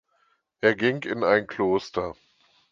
Er 0.61 0.73
ging 0.73 1.03
in 1.03 1.23
ein 1.23 1.45
Kloster. 1.45 2.15